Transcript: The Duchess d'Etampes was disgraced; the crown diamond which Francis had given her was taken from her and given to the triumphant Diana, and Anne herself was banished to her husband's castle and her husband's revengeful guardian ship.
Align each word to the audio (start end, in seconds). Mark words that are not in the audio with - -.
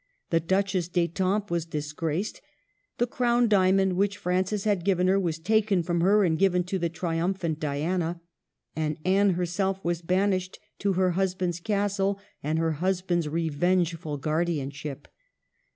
The 0.31 0.39
Duchess 0.39 0.87
d'Etampes 0.87 1.51
was 1.51 1.63
disgraced; 1.67 2.41
the 2.97 3.05
crown 3.05 3.47
diamond 3.47 3.93
which 3.93 4.17
Francis 4.17 4.63
had 4.63 4.83
given 4.83 5.05
her 5.05 5.19
was 5.19 5.37
taken 5.37 5.83
from 5.83 6.01
her 6.01 6.23
and 6.23 6.39
given 6.39 6.63
to 6.63 6.79
the 6.79 6.89
triumphant 6.89 7.59
Diana, 7.59 8.19
and 8.75 8.97
Anne 9.05 9.35
herself 9.35 9.79
was 9.85 10.01
banished 10.01 10.57
to 10.79 10.93
her 10.93 11.11
husband's 11.11 11.59
castle 11.59 12.19
and 12.41 12.57
her 12.57 12.71
husband's 12.81 13.27
revengeful 13.29 14.17
guardian 14.17 14.71
ship. 14.71 15.07